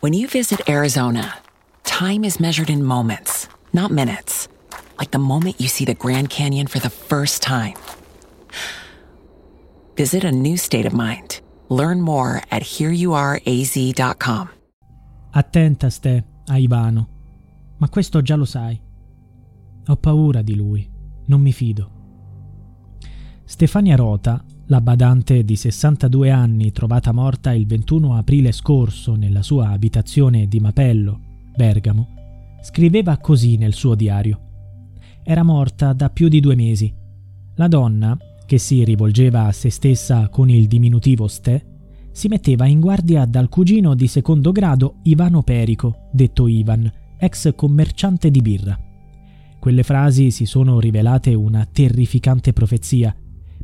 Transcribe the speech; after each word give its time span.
When 0.00 0.12
you 0.12 0.28
visit 0.28 0.68
Arizona, 0.68 1.34
time 1.82 2.22
is 2.22 2.38
measured 2.38 2.70
in 2.70 2.84
moments, 2.84 3.48
not 3.72 3.90
minutes. 3.90 4.46
Like 4.96 5.10
the 5.10 5.18
moment 5.18 5.60
you 5.60 5.66
see 5.66 5.84
the 5.84 5.94
Grand 5.94 6.30
Canyon 6.30 6.68
for 6.68 6.78
the 6.78 6.88
first 6.88 7.42
time. 7.42 7.74
Visit 9.96 10.22
a 10.22 10.30
new 10.30 10.56
state 10.56 10.86
of 10.86 10.92
mind. 10.92 11.40
Learn 11.68 12.00
more 12.00 12.40
at 12.48 12.62
hereyouareaz.com. 12.62 14.48
Attenta, 15.34 15.90
Ste, 15.90 16.24
a 16.46 16.58
Ivano. 16.58 17.08
Ma 17.78 17.88
questo 17.88 18.22
già 18.22 18.36
lo 18.36 18.44
sai. 18.44 18.80
Ho 19.88 19.96
paura 19.96 20.42
di 20.42 20.54
lui. 20.54 20.88
Non 21.26 21.40
mi 21.40 21.50
fido. 21.50 21.90
Stefania 23.44 23.96
Rota, 23.96 24.44
la 24.70 24.82
badante 24.82 25.44
di 25.44 25.56
62 25.56 26.30
anni 26.30 26.72
trovata 26.72 27.10
morta 27.12 27.54
il 27.54 27.66
21 27.66 28.16
aprile 28.16 28.52
scorso 28.52 29.14
nella 29.14 29.42
sua 29.42 29.70
abitazione 29.70 30.46
di 30.46 30.60
Mapello, 30.60 31.20
Bergamo, 31.56 32.08
scriveva 32.60 33.16
così 33.16 33.56
nel 33.56 33.72
suo 33.72 33.94
diario. 33.94 34.40
Era 35.22 35.42
morta 35.42 35.94
da 35.94 36.10
più 36.10 36.28
di 36.28 36.40
due 36.40 36.54
mesi. 36.54 36.92
La 37.54 37.66
donna, 37.66 38.16
che 38.44 38.58
si 38.58 38.84
rivolgeva 38.84 39.46
a 39.46 39.52
se 39.52 39.70
stessa 39.70 40.28
con 40.28 40.50
il 40.50 40.66
diminutivo 40.66 41.28
Ste, 41.28 41.64
si 42.12 42.28
metteva 42.28 42.66
in 42.66 42.80
guardia 42.80 43.24
dal 43.24 43.48
cugino 43.48 43.94
di 43.94 44.06
secondo 44.06 44.52
grado 44.52 44.96
Ivano 45.04 45.42
Perico, 45.42 46.08
detto 46.12 46.46
Ivan, 46.46 46.90
ex 47.16 47.54
commerciante 47.54 48.30
di 48.30 48.42
birra. 48.42 48.78
Quelle 49.58 49.82
frasi 49.82 50.30
si 50.30 50.44
sono 50.44 50.78
rivelate 50.78 51.32
una 51.32 51.66
terrificante 51.70 52.52
profezia 52.52 53.14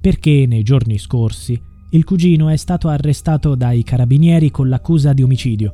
perché 0.05 0.45
nei 0.47 0.63
giorni 0.63 0.99
scorsi 0.99 1.59
il 1.93 2.05
cugino 2.05 2.51
è 2.51 2.57
stato 2.59 2.89
arrestato 2.89 3.55
dai 3.55 3.83
carabinieri 3.83 4.51
con 4.51 4.69
l'accusa 4.69 5.15
di 5.15 5.23
omicidio. 5.23 5.73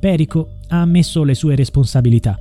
Perico 0.00 0.56
ha 0.66 0.80
ammesso 0.80 1.22
le 1.22 1.36
sue 1.36 1.54
responsabilità. 1.54 2.36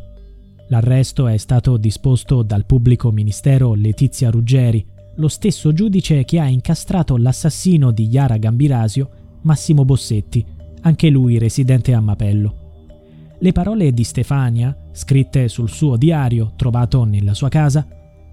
L'arresto 0.70 1.28
è 1.28 1.38
stato 1.38 1.78
disposto 1.78 2.42
dal 2.42 2.66
pubblico 2.66 3.11
ministero 3.11 3.76
Letizia 3.76 4.31
Ruggeri, 4.31 4.83
lo 5.17 5.28
stesso 5.28 5.73
giudice 5.73 6.26
che 6.26 6.39
ha 6.39 6.48
incastrato 6.48 7.17
l'assassino 7.17 7.92
di 7.92 8.08
Yara 8.08 8.38
Gambirasio, 8.38 9.09
Massimo 9.44 9.86
Bossetti, 9.86 10.44
anche 10.81 11.09
lui 11.09 11.38
residente 11.38 11.94
a 11.94 12.00
Mapello. 12.00 13.36
Le 13.38 13.52
parole 13.52 13.92
di 13.92 14.03
Stefania, 14.03 14.76
scritte 14.92 15.50
sul 15.50 15.70
suo 15.70 15.98
diario 15.98 16.53
trovato 16.56 17.03
nella 17.03 17.36
sua 17.36 17.50
casa, 17.50 17.86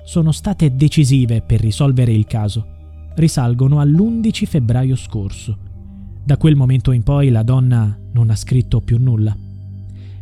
sono 0.04 0.32
state 0.32 0.74
decisive 0.74 1.42
per 1.42 1.60
risolvere 1.60 2.12
il 2.12 2.26
caso. 2.26 2.66
Risalgono 3.14 3.80
all'11 3.80 4.46
febbraio 4.46 4.96
scorso. 4.96 5.58
Da 6.24 6.36
quel 6.36 6.56
momento 6.56 6.92
in 6.92 7.02
poi 7.02 7.30
la 7.30 7.42
donna 7.42 7.98
non 8.12 8.30
ha 8.30 8.36
scritto 8.36 8.80
più 8.80 8.98
nulla. 8.98 9.36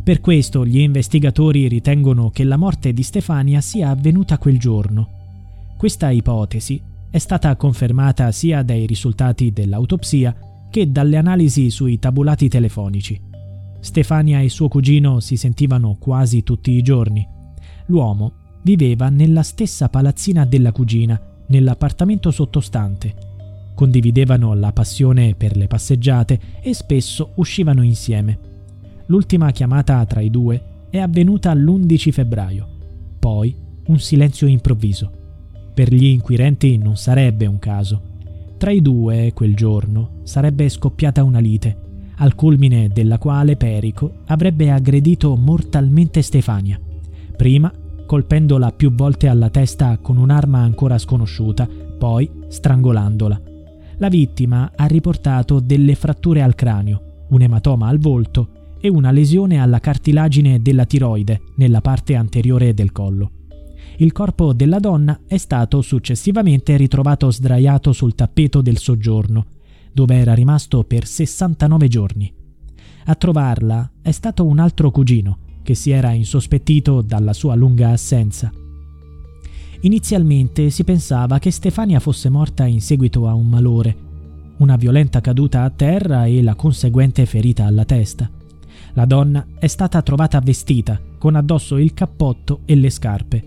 Per 0.02 0.20
questo 0.20 0.64
gli 0.64 0.78
investigatori 0.78 1.68
ritengono 1.68 2.30
che 2.30 2.44
la 2.44 2.56
morte 2.56 2.92
di 2.92 3.02
Stefania 3.02 3.60
sia 3.60 3.90
avvenuta 3.90 4.38
quel 4.38 4.58
giorno. 4.58 5.08
Questa 5.76 6.10
ipotesi 6.10 6.80
è 7.10 7.18
stata 7.18 7.54
confermata 7.56 8.32
sia 8.32 8.62
dai 8.62 8.86
risultati 8.86 9.52
dell'autopsia 9.52 10.34
che 10.70 10.90
dalle 10.90 11.16
analisi 11.16 11.70
sui 11.70 11.98
tabulati 11.98 12.48
telefonici. 12.48 13.20
Stefania 13.80 14.40
e 14.40 14.48
suo 14.48 14.68
cugino 14.68 15.20
si 15.20 15.36
sentivano 15.36 15.96
quasi 15.98 16.42
tutti 16.42 16.70
i 16.72 16.82
giorni. 16.82 17.26
L'uomo 17.86 18.32
viveva 18.62 19.08
nella 19.08 19.42
stessa 19.42 19.88
palazzina 19.88 20.44
della 20.44 20.72
cugina, 20.72 21.20
nell'appartamento 21.46 22.30
sottostante. 22.30 23.28
Condividevano 23.74 24.54
la 24.54 24.72
passione 24.72 25.34
per 25.34 25.56
le 25.56 25.66
passeggiate 25.66 26.38
e 26.60 26.74
spesso 26.74 27.32
uscivano 27.36 27.82
insieme. 27.82 28.38
L'ultima 29.06 29.50
chiamata 29.50 30.04
tra 30.04 30.20
i 30.20 30.30
due 30.30 30.86
è 30.90 30.98
avvenuta 30.98 31.54
l'11 31.54 32.10
febbraio. 32.10 32.68
Poi 33.18 33.54
un 33.86 33.98
silenzio 33.98 34.46
improvviso. 34.46 35.10
Per 35.74 35.92
gli 35.92 36.04
inquirenti 36.04 36.76
non 36.76 36.96
sarebbe 36.96 37.46
un 37.46 37.58
caso. 37.58 38.02
Tra 38.58 38.70
i 38.70 38.82
due, 38.82 39.32
quel 39.32 39.54
giorno, 39.54 40.20
sarebbe 40.24 40.68
scoppiata 40.68 41.24
una 41.24 41.38
lite, 41.38 41.88
al 42.16 42.34
culmine 42.34 42.88
della 42.88 43.18
quale 43.18 43.56
Perico 43.56 44.18
avrebbe 44.26 44.70
aggredito 44.70 45.34
mortalmente 45.36 46.20
Stefania. 46.20 46.78
Prima 47.36 47.72
colpendola 48.10 48.72
più 48.72 48.92
volte 48.92 49.28
alla 49.28 49.50
testa 49.50 49.96
con 49.98 50.16
un'arma 50.16 50.58
ancora 50.58 50.98
sconosciuta, 50.98 51.68
poi 51.96 52.28
strangolandola. 52.48 53.40
La 53.98 54.08
vittima 54.08 54.72
ha 54.74 54.86
riportato 54.86 55.60
delle 55.60 55.94
fratture 55.94 56.42
al 56.42 56.56
cranio, 56.56 57.26
un 57.28 57.40
ematoma 57.42 57.86
al 57.86 58.00
volto 58.00 58.74
e 58.80 58.88
una 58.88 59.12
lesione 59.12 59.60
alla 59.60 59.78
cartilagine 59.78 60.60
della 60.60 60.86
tiroide 60.86 61.40
nella 61.54 61.80
parte 61.80 62.16
anteriore 62.16 62.74
del 62.74 62.90
collo. 62.90 63.30
Il 63.98 64.10
corpo 64.10 64.54
della 64.54 64.80
donna 64.80 65.20
è 65.28 65.36
stato 65.36 65.80
successivamente 65.80 66.76
ritrovato 66.76 67.30
sdraiato 67.30 67.92
sul 67.92 68.16
tappeto 68.16 68.60
del 68.60 68.78
soggiorno, 68.78 69.46
dove 69.92 70.16
era 70.16 70.34
rimasto 70.34 70.82
per 70.82 71.06
69 71.06 71.86
giorni. 71.86 72.34
A 73.04 73.14
trovarla 73.14 73.88
è 74.02 74.10
stato 74.10 74.44
un 74.44 74.58
altro 74.58 74.90
cugino, 74.90 75.38
che 75.62 75.74
si 75.74 75.90
era 75.90 76.12
insospettito 76.12 77.02
dalla 77.02 77.32
sua 77.32 77.54
lunga 77.54 77.90
assenza. 77.90 78.52
Inizialmente 79.82 80.70
si 80.70 80.84
pensava 80.84 81.38
che 81.38 81.50
Stefania 81.50 82.00
fosse 82.00 82.28
morta 82.28 82.66
in 82.66 82.80
seguito 82.80 83.26
a 83.26 83.34
un 83.34 83.48
malore, 83.48 83.96
una 84.58 84.76
violenta 84.76 85.20
caduta 85.20 85.62
a 85.62 85.70
terra 85.70 86.26
e 86.26 86.42
la 86.42 86.54
conseguente 86.54 87.24
ferita 87.24 87.64
alla 87.64 87.84
testa. 87.86 88.30
La 88.94 89.06
donna 89.06 89.46
è 89.58 89.66
stata 89.68 90.02
trovata 90.02 90.40
vestita, 90.40 91.00
con 91.16 91.34
addosso 91.34 91.78
il 91.78 91.94
cappotto 91.94 92.60
e 92.66 92.74
le 92.74 92.90
scarpe. 92.90 93.44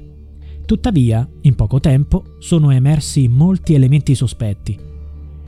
Tuttavia, 0.65 1.27
in 1.41 1.55
poco 1.55 1.79
tempo, 1.79 2.37
sono 2.39 2.71
emersi 2.71 3.27
molti 3.27 3.73
elementi 3.73 4.15
sospetti. 4.15 4.79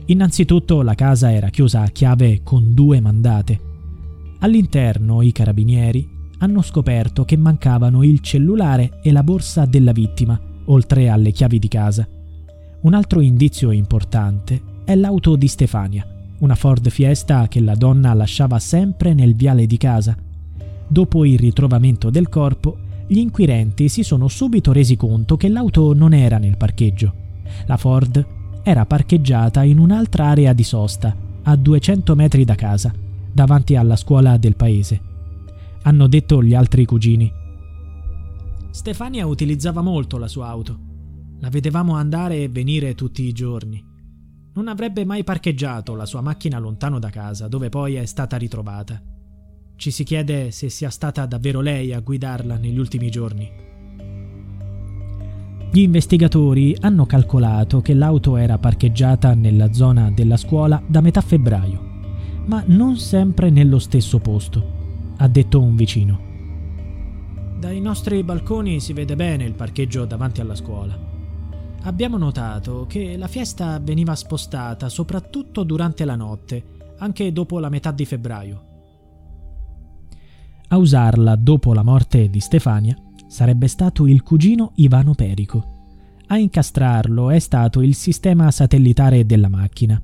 Innanzitutto 0.06 0.82
la 0.82 0.94
casa 0.94 1.32
era 1.32 1.48
chiusa 1.48 1.80
a 1.80 1.88
chiave 1.88 2.42
con 2.44 2.74
due 2.74 3.00
mandate. 3.00 3.60
All'interno 4.40 5.22
i 5.22 5.32
carabinieri 5.32 6.08
hanno 6.38 6.62
scoperto 6.62 7.24
che 7.24 7.36
mancavano 7.36 8.02
il 8.02 8.20
cellulare 8.20 8.98
e 9.02 9.12
la 9.12 9.22
borsa 9.22 9.64
della 9.64 9.92
vittima, 9.92 10.38
oltre 10.66 11.08
alle 11.08 11.32
chiavi 11.32 11.58
di 11.58 11.68
casa. 11.68 12.06
Un 12.80 12.94
altro 12.94 13.20
indizio 13.20 13.70
importante 13.70 14.60
è 14.84 14.94
l'auto 14.94 15.36
di 15.36 15.48
Stefania, 15.48 16.06
una 16.38 16.54
Ford 16.54 16.88
Fiesta 16.90 17.48
che 17.48 17.60
la 17.60 17.74
donna 17.74 18.12
lasciava 18.12 18.58
sempre 18.58 19.14
nel 19.14 19.34
viale 19.34 19.66
di 19.66 19.76
casa. 19.78 20.16
Dopo 20.86 21.24
il 21.24 21.38
ritrovamento 21.38 22.10
del 22.10 22.28
corpo, 22.28 22.76
gli 23.06 23.18
inquirenti 23.18 23.88
si 23.88 24.02
sono 24.02 24.28
subito 24.28 24.72
resi 24.72 24.96
conto 24.96 25.36
che 25.36 25.48
l'auto 25.48 25.94
non 25.94 26.12
era 26.12 26.38
nel 26.38 26.56
parcheggio. 26.56 27.12
La 27.66 27.76
Ford 27.76 28.24
era 28.62 28.84
parcheggiata 28.84 29.62
in 29.62 29.78
un'altra 29.78 30.26
area 30.26 30.52
di 30.52 30.64
sosta, 30.64 31.14
a 31.42 31.56
200 31.56 32.14
metri 32.14 32.44
da 32.44 32.56
casa, 32.56 32.92
davanti 33.32 33.76
alla 33.76 33.96
scuola 33.96 34.36
del 34.36 34.56
paese 34.56 35.14
hanno 35.86 36.08
detto 36.08 36.42
gli 36.42 36.54
altri 36.54 36.84
cugini. 36.84 37.32
Stefania 38.70 39.24
utilizzava 39.26 39.82
molto 39.82 40.18
la 40.18 40.26
sua 40.26 40.48
auto. 40.48 40.78
La 41.38 41.48
vedevamo 41.48 41.94
andare 41.94 42.42
e 42.42 42.48
venire 42.48 42.94
tutti 42.94 43.22
i 43.22 43.32
giorni. 43.32 43.82
Non 44.54 44.68
avrebbe 44.68 45.04
mai 45.04 45.22
parcheggiato 45.22 45.94
la 45.94 46.04
sua 46.04 46.20
macchina 46.20 46.58
lontano 46.58 46.98
da 46.98 47.10
casa, 47.10 47.46
dove 47.46 47.68
poi 47.68 47.94
è 47.94 48.04
stata 48.04 48.36
ritrovata. 48.36 49.00
Ci 49.76 49.90
si 49.90 50.02
chiede 50.02 50.50
se 50.50 50.68
sia 50.70 50.90
stata 50.90 51.24
davvero 51.24 51.60
lei 51.60 51.92
a 51.92 52.00
guidarla 52.00 52.56
negli 52.56 52.78
ultimi 52.78 53.08
giorni. 53.08 53.48
Gli 55.70 55.80
investigatori 55.80 56.76
hanno 56.80 57.06
calcolato 57.06 57.80
che 57.80 57.94
l'auto 57.94 58.36
era 58.36 58.58
parcheggiata 58.58 59.34
nella 59.34 59.72
zona 59.72 60.10
della 60.10 60.36
scuola 60.36 60.82
da 60.84 61.00
metà 61.00 61.20
febbraio, 61.20 61.80
ma 62.46 62.64
non 62.66 62.96
sempre 62.96 63.50
nello 63.50 63.78
stesso 63.78 64.18
posto 64.18 64.75
ha 65.26 65.28
detto 65.28 65.60
un 65.60 65.74
vicino. 65.74 66.20
Dai 67.58 67.80
nostri 67.80 68.22
balconi 68.22 68.80
si 68.80 68.92
vede 68.92 69.16
bene 69.16 69.44
il 69.44 69.54
parcheggio 69.54 70.04
davanti 70.04 70.40
alla 70.40 70.54
scuola. 70.54 70.96
Abbiamo 71.82 72.16
notato 72.16 72.86
che 72.88 73.16
la 73.16 73.26
fiesta 73.26 73.78
veniva 73.80 74.14
spostata 74.14 74.88
soprattutto 74.88 75.64
durante 75.64 76.04
la 76.04 76.14
notte, 76.14 76.94
anche 76.98 77.32
dopo 77.32 77.58
la 77.58 77.68
metà 77.68 77.90
di 77.90 78.04
febbraio. 78.04 78.64
A 80.68 80.76
usarla 80.76 81.36
dopo 81.36 81.74
la 81.74 81.82
morte 81.82 82.28
di 82.28 82.40
Stefania 82.40 82.96
sarebbe 83.26 83.68
stato 83.68 84.06
il 84.06 84.22
cugino 84.22 84.72
Ivano 84.76 85.14
Perico. 85.14 85.74
A 86.28 86.38
incastrarlo 86.38 87.30
è 87.30 87.38
stato 87.38 87.82
il 87.82 87.94
sistema 87.94 88.50
satellitare 88.50 89.26
della 89.26 89.48
macchina. 89.48 90.00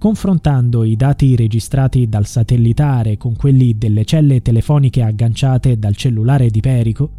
Confrontando 0.00 0.82
i 0.82 0.96
dati 0.96 1.36
registrati 1.36 2.08
dal 2.08 2.24
satellitare 2.24 3.18
con 3.18 3.36
quelli 3.36 3.76
delle 3.76 4.06
celle 4.06 4.40
telefoniche 4.40 5.02
agganciate 5.02 5.78
dal 5.78 5.94
cellulare 5.94 6.48
di 6.48 6.60
Perico, 6.60 7.10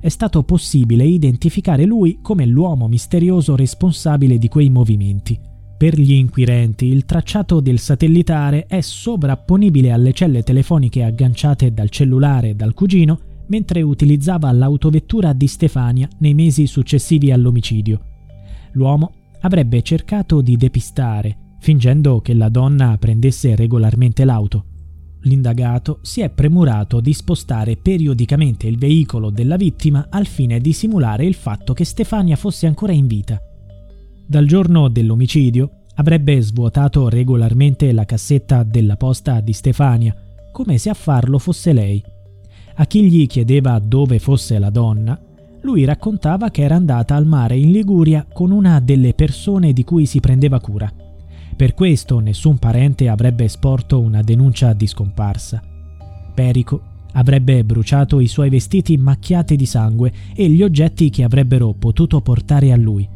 è 0.00 0.08
stato 0.08 0.44
possibile 0.44 1.02
identificare 1.04 1.84
lui 1.84 2.20
come 2.22 2.46
l'uomo 2.46 2.86
misterioso 2.86 3.56
responsabile 3.56 4.38
di 4.38 4.46
quei 4.46 4.70
movimenti. 4.70 5.36
Per 5.76 5.98
gli 5.98 6.12
inquirenti 6.12 6.86
il 6.86 7.06
tracciato 7.06 7.58
del 7.58 7.80
satellitare 7.80 8.66
è 8.68 8.82
sovrapponibile 8.82 9.90
alle 9.90 10.12
celle 10.12 10.44
telefoniche 10.44 11.02
agganciate 11.02 11.74
dal 11.74 11.88
cellulare 11.88 12.54
dal 12.54 12.72
cugino 12.72 13.18
mentre 13.48 13.82
utilizzava 13.82 14.52
l'autovettura 14.52 15.32
di 15.32 15.48
Stefania 15.48 16.08
nei 16.18 16.34
mesi 16.34 16.68
successivi 16.68 17.32
all'omicidio. 17.32 18.00
L'uomo 18.74 19.12
avrebbe 19.40 19.82
cercato 19.82 20.40
di 20.40 20.56
depistare, 20.56 21.36
fingendo 21.58 22.20
che 22.20 22.34
la 22.34 22.48
donna 22.48 22.96
prendesse 22.98 23.54
regolarmente 23.56 24.24
l'auto. 24.24 24.64
L'indagato 25.22 25.98
si 26.02 26.20
è 26.20 26.30
premurato 26.30 27.00
di 27.00 27.12
spostare 27.12 27.76
periodicamente 27.76 28.66
il 28.68 28.78
veicolo 28.78 29.30
della 29.30 29.56
vittima 29.56 30.06
al 30.08 30.26
fine 30.26 30.60
di 30.60 30.72
simulare 30.72 31.26
il 31.26 31.34
fatto 31.34 31.72
che 31.72 31.84
Stefania 31.84 32.36
fosse 32.36 32.66
ancora 32.66 32.92
in 32.92 33.06
vita. 33.06 33.40
Dal 34.26 34.46
giorno 34.46 34.88
dell'omicidio 34.88 35.70
avrebbe 35.96 36.40
svuotato 36.40 37.08
regolarmente 37.08 37.90
la 37.92 38.04
cassetta 38.04 38.62
della 38.62 38.96
posta 38.96 39.40
di 39.40 39.52
Stefania, 39.52 40.14
come 40.52 40.78
se 40.78 40.90
a 40.90 40.94
farlo 40.94 41.38
fosse 41.38 41.72
lei. 41.72 42.02
A 42.76 42.86
chi 42.86 43.10
gli 43.10 43.26
chiedeva 43.26 43.80
dove 43.80 44.20
fosse 44.20 44.58
la 44.60 44.70
donna, 44.70 45.20
lui 45.62 45.84
raccontava 45.84 46.50
che 46.50 46.62
era 46.62 46.76
andata 46.76 47.16
al 47.16 47.26
mare 47.26 47.56
in 47.56 47.72
Liguria 47.72 48.24
con 48.32 48.52
una 48.52 48.78
delle 48.78 49.14
persone 49.14 49.72
di 49.72 49.82
cui 49.82 50.06
si 50.06 50.20
prendeva 50.20 50.60
cura. 50.60 50.90
Per 51.58 51.74
questo 51.74 52.20
nessun 52.20 52.56
parente 52.56 53.08
avrebbe 53.08 53.48
sporto 53.48 53.98
una 53.98 54.22
denuncia 54.22 54.72
di 54.74 54.86
scomparsa. 54.86 55.60
Perico 56.32 56.80
avrebbe 57.14 57.64
bruciato 57.64 58.20
i 58.20 58.28
suoi 58.28 58.48
vestiti 58.48 58.96
macchiati 58.96 59.56
di 59.56 59.66
sangue 59.66 60.12
e 60.36 60.48
gli 60.48 60.62
oggetti 60.62 61.10
che 61.10 61.24
avrebbero 61.24 61.72
potuto 61.72 62.20
portare 62.20 62.70
a 62.70 62.76
lui. 62.76 63.08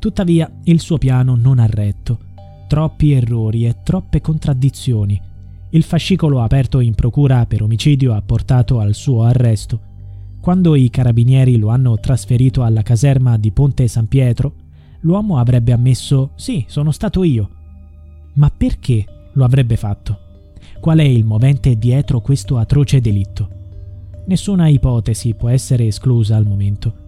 Tuttavia 0.00 0.52
il 0.64 0.80
suo 0.80 0.98
piano 0.98 1.36
non 1.36 1.60
ha 1.60 1.66
retto. 1.66 2.18
Troppi 2.66 3.12
errori 3.12 3.64
e 3.64 3.76
troppe 3.84 4.20
contraddizioni. 4.20 5.20
Il 5.70 5.84
fascicolo 5.84 6.42
aperto 6.42 6.80
in 6.80 6.96
procura 6.96 7.46
per 7.46 7.62
omicidio 7.62 8.12
ha 8.12 8.22
portato 8.22 8.80
al 8.80 8.94
suo 8.94 9.22
arresto. 9.22 9.80
Quando 10.40 10.74
i 10.74 10.90
carabinieri 10.90 11.58
lo 11.58 11.68
hanno 11.68 11.96
trasferito 12.00 12.64
alla 12.64 12.82
caserma 12.82 13.38
di 13.38 13.52
Ponte 13.52 13.86
San 13.86 14.08
Pietro, 14.08 14.54
l'uomo 15.02 15.38
avrebbe 15.38 15.70
ammesso 15.70 16.32
sì, 16.34 16.64
sono 16.66 16.90
stato 16.90 17.22
io. 17.22 17.53
Ma 18.34 18.50
perché 18.56 19.04
lo 19.32 19.44
avrebbe 19.44 19.76
fatto? 19.76 20.18
Qual 20.80 20.98
è 20.98 21.02
il 21.02 21.24
movente 21.24 21.78
dietro 21.78 22.20
questo 22.20 22.58
atroce 22.58 23.00
delitto? 23.00 23.48
Nessuna 24.26 24.68
ipotesi 24.68 25.34
può 25.34 25.48
essere 25.48 25.86
esclusa 25.86 26.36
al 26.36 26.46
momento 26.46 27.02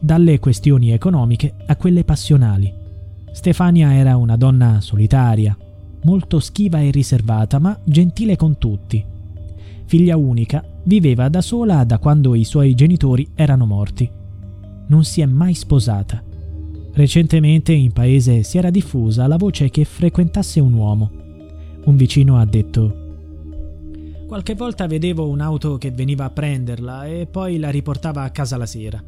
dalle 0.00 0.38
questioni 0.38 0.92
economiche 0.92 1.54
a 1.66 1.76
quelle 1.76 2.04
passionali. 2.04 2.72
Stefania 3.32 3.94
era 3.94 4.16
una 4.16 4.36
donna 4.36 4.80
solitaria, 4.80 5.56
molto 6.04 6.40
schiva 6.40 6.80
e 6.80 6.90
riservata, 6.90 7.58
ma 7.58 7.78
gentile 7.84 8.34
con 8.34 8.56
tutti. 8.56 9.04
Figlia 9.84 10.16
unica, 10.16 10.64
viveva 10.84 11.28
da 11.28 11.42
sola 11.42 11.84
da 11.84 11.98
quando 11.98 12.34
i 12.34 12.44
suoi 12.44 12.74
genitori 12.74 13.28
erano 13.34 13.66
morti. 13.66 14.10
Non 14.86 15.04
si 15.04 15.20
è 15.20 15.26
mai 15.26 15.54
sposata. 15.54 16.22
Recentemente 16.92 17.72
in 17.72 17.92
paese 17.92 18.42
si 18.42 18.58
era 18.58 18.70
diffusa 18.70 19.26
la 19.26 19.36
voce 19.36 19.70
che 19.70 19.84
frequentasse 19.84 20.60
un 20.60 20.72
uomo. 20.72 21.10
Un 21.84 21.96
vicino 21.96 22.38
ha 22.38 22.44
detto 22.44 23.08
Qualche 24.26 24.54
volta 24.54 24.86
vedevo 24.86 25.28
un'auto 25.28 25.76
che 25.76 25.90
veniva 25.90 26.24
a 26.24 26.30
prenderla 26.30 27.06
e 27.06 27.26
poi 27.26 27.58
la 27.58 27.70
riportava 27.70 28.22
a 28.22 28.30
casa 28.30 28.56
la 28.56 28.66
sera. 28.66 29.02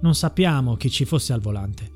Non 0.00 0.14
sappiamo 0.14 0.76
chi 0.76 0.90
ci 0.90 1.04
fosse 1.04 1.32
al 1.32 1.40
volante. 1.40 1.90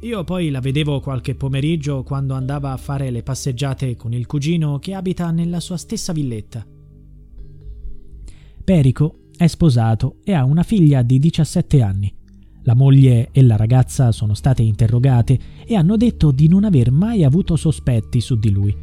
Io 0.00 0.24
poi 0.24 0.50
la 0.50 0.60
vedevo 0.60 1.00
qualche 1.00 1.34
pomeriggio 1.34 2.02
quando 2.02 2.34
andava 2.34 2.72
a 2.72 2.78
fare 2.78 3.10
le 3.10 3.22
passeggiate 3.22 3.96
con 3.96 4.12
il 4.12 4.26
cugino 4.26 4.78
che 4.78 4.94
abita 4.94 5.30
nella 5.30 5.60
sua 5.60 5.76
stessa 5.76 6.12
villetta. 6.12 6.66
Perico 8.64 9.28
è 9.36 9.46
sposato 9.46 10.16
e 10.24 10.32
ha 10.32 10.44
una 10.44 10.62
figlia 10.62 11.02
di 11.02 11.18
17 11.18 11.82
anni. 11.82 12.12
La 12.62 12.74
moglie 12.74 13.30
e 13.32 13.42
la 13.42 13.56
ragazza 13.56 14.12
sono 14.12 14.34
state 14.34 14.62
interrogate 14.62 15.38
e 15.66 15.74
hanno 15.74 15.96
detto 15.96 16.30
di 16.30 16.48
non 16.48 16.64
aver 16.64 16.90
mai 16.90 17.24
avuto 17.24 17.56
sospetti 17.56 18.20
su 18.20 18.38
di 18.38 18.50
lui. 18.50 18.76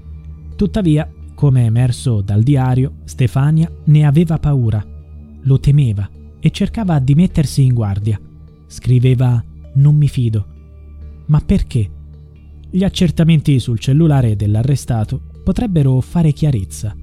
Tuttavia, 0.56 1.09
come 1.35 1.65
emerso 1.65 2.21
dal 2.21 2.41
diario, 2.41 2.95
Stefania 3.03 3.71
ne 3.85 4.06
aveva 4.06 4.39
paura, 4.39 4.83
lo 5.41 5.59
temeva 5.59 6.09
e 6.39 6.50
cercava 6.50 6.97
di 7.00 7.13
mettersi 7.13 7.63
in 7.63 7.74
guardia. 7.74 8.19
Scriveva 8.65 9.44
non 9.75 9.95
mi 9.95 10.07
fido. 10.07 10.45
Ma 11.27 11.39
perché? 11.39 11.89
Gli 12.69 12.83
accertamenti 12.83 13.59
sul 13.59 13.80
cellulare 13.80 14.35
dell'arrestato 14.35 15.21
potrebbero 15.44 16.01
fare 16.01 16.31
chiarezza. 16.31 16.95